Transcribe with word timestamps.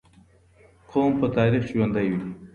قوم 0.89 1.11
په 1.19 1.27
تاريخ 1.37 1.63
ژوندي 1.71 2.05
وي. 2.11 2.21